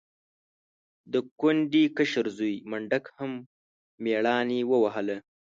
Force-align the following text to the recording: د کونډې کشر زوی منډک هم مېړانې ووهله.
د 1.11 1.13
کونډې 1.39 1.83
کشر 1.97 2.25
زوی 2.37 2.55
منډک 2.69 3.05
هم 3.17 3.31
مېړانې 4.03 4.59
ووهله. 4.69 5.17